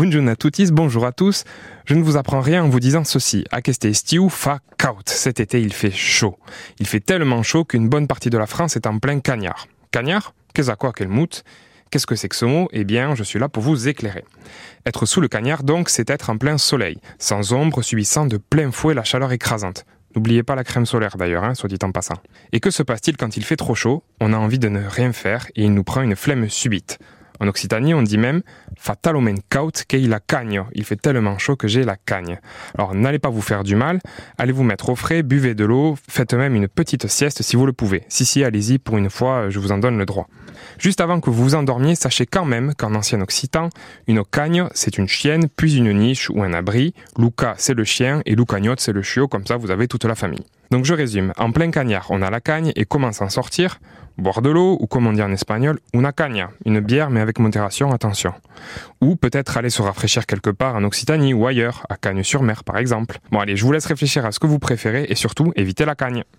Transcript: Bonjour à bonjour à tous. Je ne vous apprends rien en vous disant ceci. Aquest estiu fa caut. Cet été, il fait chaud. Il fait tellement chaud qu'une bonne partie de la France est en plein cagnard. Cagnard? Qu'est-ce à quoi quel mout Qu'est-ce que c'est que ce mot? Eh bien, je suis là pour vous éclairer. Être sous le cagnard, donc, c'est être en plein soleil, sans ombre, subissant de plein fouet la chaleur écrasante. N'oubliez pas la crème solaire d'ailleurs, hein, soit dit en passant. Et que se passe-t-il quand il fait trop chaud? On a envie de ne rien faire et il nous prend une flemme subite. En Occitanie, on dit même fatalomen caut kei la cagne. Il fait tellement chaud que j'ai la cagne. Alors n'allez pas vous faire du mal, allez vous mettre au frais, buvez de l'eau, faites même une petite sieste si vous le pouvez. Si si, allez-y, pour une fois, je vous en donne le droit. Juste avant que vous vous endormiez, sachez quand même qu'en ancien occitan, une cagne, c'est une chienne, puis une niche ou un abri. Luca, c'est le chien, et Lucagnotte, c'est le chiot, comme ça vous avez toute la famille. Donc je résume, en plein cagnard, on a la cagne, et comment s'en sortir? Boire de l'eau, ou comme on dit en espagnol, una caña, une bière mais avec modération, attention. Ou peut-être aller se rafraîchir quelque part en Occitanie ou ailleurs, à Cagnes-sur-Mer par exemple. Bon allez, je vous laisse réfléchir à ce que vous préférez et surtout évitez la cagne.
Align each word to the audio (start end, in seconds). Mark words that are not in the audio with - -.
Bonjour 0.00 0.28
à 0.28 0.34
bonjour 0.70 1.06
à 1.06 1.10
tous. 1.10 1.42
Je 1.84 1.96
ne 1.96 2.04
vous 2.04 2.16
apprends 2.16 2.40
rien 2.40 2.62
en 2.62 2.68
vous 2.68 2.78
disant 2.78 3.02
ceci. 3.02 3.44
Aquest 3.50 3.84
estiu 3.84 4.30
fa 4.30 4.60
caut. 4.80 5.02
Cet 5.06 5.40
été, 5.40 5.60
il 5.60 5.72
fait 5.72 5.90
chaud. 5.90 6.38
Il 6.78 6.86
fait 6.86 7.00
tellement 7.00 7.42
chaud 7.42 7.64
qu'une 7.64 7.88
bonne 7.88 8.06
partie 8.06 8.30
de 8.30 8.38
la 8.38 8.46
France 8.46 8.76
est 8.76 8.86
en 8.86 9.00
plein 9.00 9.18
cagnard. 9.18 9.66
Cagnard? 9.90 10.34
Qu'est-ce 10.54 10.70
à 10.70 10.76
quoi 10.76 10.92
quel 10.94 11.08
mout 11.08 11.42
Qu'est-ce 11.90 12.06
que 12.06 12.14
c'est 12.14 12.28
que 12.28 12.36
ce 12.36 12.44
mot? 12.44 12.68
Eh 12.72 12.84
bien, 12.84 13.16
je 13.16 13.24
suis 13.24 13.40
là 13.40 13.48
pour 13.48 13.64
vous 13.64 13.88
éclairer. 13.88 14.24
Être 14.86 15.04
sous 15.04 15.20
le 15.20 15.26
cagnard, 15.26 15.64
donc, 15.64 15.88
c'est 15.88 16.08
être 16.10 16.30
en 16.30 16.38
plein 16.38 16.58
soleil, 16.58 16.98
sans 17.18 17.52
ombre, 17.52 17.82
subissant 17.82 18.26
de 18.26 18.36
plein 18.36 18.70
fouet 18.70 18.94
la 18.94 19.02
chaleur 19.02 19.32
écrasante. 19.32 19.84
N'oubliez 20.14 20.44
pas 20.44 20.54
la 20.54 20.62
crème 20.62 20.86
solaire 20.86 21.16
d'ailleurs, 21.16 21.42
hein, 21.42 21.54
soit 21.54 21.68
dit 21.68 21.78
en 21.82 21.90
passant. 21.90 22.18
Et 22.52 22.60
que 22.60 22.70
se 22.70 22.84
passe-t-il 22.84 23.16
quand 23.16 23.36
il 23.36 23.44
fait 23.44 23.56
trop 23.56 23.74
chaud? 23.74 24.04
On 24.20 24.32
a 24.32 24.36
envie 24.36 24.60
de 24.60 24.68
ne 24.68 24.86
rien 24.86 25.12
faire 25.12 25.46
et 25.56 25.64
il 25.64 25.74
nous 25.74 25.82
prend 25.82 26.02
une 26.02 26.14
flemme 26.14 26.48
subite. 26.48 27.00
En 27.40 27.48
Occitanie, 27.48 27.94
on 27.94 28.02
dit 28.02 28.18
même 28.18 28.42
fatalomen 28.76 29.38
caut 29.50 29.70
kei 29.86 30.06
la 30.06 30.20
cagne. 30.20 30.64
Il 30.72 30.84
fait 30.84 30.96
tellement 30.96 31.38
chaud 31.38 31.56
que 31.56 31.68
j'ai 31.68 31.84
la 31.84 31.96
cagne. 31.96 32.38
Alors 32.76 32.94
n'allez 32.94 33.18
pas 33.18 33.30
vous 33.30 33.42
faire 33.42 33.64
du 33.64 33.76
mal, 33.76 34.00
allez 34.38 34.52
vous 34.52 34.64
mettre 34.64 34.88
au 34.88 34.96
frais, 34.96 35.22
buvez 35.22 35.54
de 35.54 35.64
l'eau, 35.64 35.96
faites 36.08 36.34
même 36.34 36.54
une 36.54 36.68
petite 36.68 37.06
sieste 37.08 37.42
si 37.42 37.56
vous 37.56 37.66
le 37.66 37.72
pouvez. 37.72 38.04
Si 38.08 38.24
si, 38.24 38.44
allez-y, 38.44 38.78
pour 38.78 38.98
une 38.98 39.10
fois, 39.10 39.50
je 39.50 39.58
vous 39.58 39.72
en 39.72 39.78
donne 39.78 39.98
le 39.98 40.06
droit. 40.06 40.28
Juste 40.78 41.00
avant 41.00 41.20
que 41.20 41.30
vous 41.30 41.42
vous 41.42 41.54
endormiez, 41.54 41.94
sachez 41.94 42.26
quand 42.26 42.44
même 42.44 42.74
qu'en 42.74 42.94
ancien 42.94 43.20
occitan, 43.20 43.70
une 44.06 44.24
cagne, 44.24 44.68
c'est 44.72 44.98
une 44.98 45.08
chienne, 45.08 45.48
puis 45.56 45.76
une 45.76 45.92
niche 45.92 46.30
ou 46.30 46.42
un 46.42 46.52
abri. 46.52 46.94
Luca, 47.18 47.54
c'est 47.58 47.74
le 47.74 47.84
chien, 47.84 48.22
et 48.26 48.34
Lucagnotte, 48.34 48.80
c'est 48.80 48.92
le 48.92 49.02
chiot, 49.02 49.28
comme 49.28 49.46
ça 49.46 49.56
vous 49.56 49.70
avez 49.70 49.88
toute 49.88 50.04
la 50.04 50.14
famille. 50.14 50.44
Donc 50.70 50.84
je 50.84 50.94
résume, 50.94 51.32
en 51.38 51.50
plein 51.50 51.70
cagnard, 51.70 52.06
on 52.10 52.20
a 52.20 52.30
la 52.30 52.40
cagne, 52.40 52.72
et 52.76 52.84
comment 52.84 53.12
s'en 53.12 53.28
sortir? 53.28 53.80
Boire 54.18 54.42
de 54.42 54.50
l'eau, 54.50 54.76
ou 54.80 54.86
comme 54.86 55.06
on 55.06 55.12
dit 55.12 55.22
en 55.22 55.30
espagnol, 55.30 55.78
una 55.94 56.10
caña, 56.12 56.50
une 56.66 56.80
bière 56.80 57.08
mais 57.08 57.20
avec 57.20 57.38
modération, 57.38 57.92
attention. 57.92 58.34
Ou 59.00 59.14
peut-être 59.14 59.56
aller 59.56 59.70
se 59.70 59.80
rafraîchir 59.80 60.26
quelque 60.26 60.50
part 60.50 60.74
en 60.74 60.82
Occitanie 60.82 61.32
ou 61.32 61.46
ailleurs, 61.46 61.86
à 61.88 61.96
Cagnes-sur-Mer 61.96 62.64
par 62.64 62.78
exemple. 62.78 63.18
Bon 63.30 63.38
allez, 63.38 63.56
je 63.56 63.64
vous 63.64 63.70
laisse 63.70 63.86
réfléchir 63.86 64.26
à 64.26 64.32
ce 64.32 64.40
que 64.40 64.48
vous 64.48 64.58
préférez 64.58 65.06
et 65.08 65.14
surtout 65.14 65.52
évitez 65.54 65.84
la 65.84 65.94
cagne. 65.94 66.24